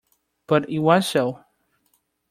[0.47, 1.45] But it was so.